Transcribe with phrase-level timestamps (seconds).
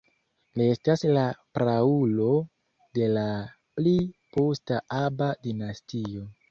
[0.59, 1.25] Li estas la
[1.57, 2.31] praulo
[2.99, 3.27] de la
[3.77, 3.97] pli
[4.39, 6.31] posta Aba-dinastio.